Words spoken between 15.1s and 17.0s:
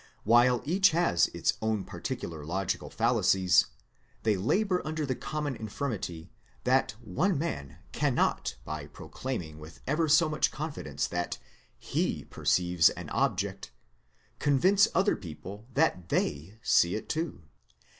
people that they see